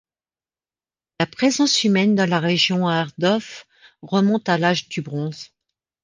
La 1.19 1.27
présence 1.27 1.83
humaine 1.83 2.15
dans 2.15 2.27
la 2.27 2.39
région 2.39 2.87
Aadorf 2.87 3.67
remonte 4.01 4.49
à 4.49 4.57
l’âge 4.57 4.89
du 4.89 5.03
bronze. 5.03 5.51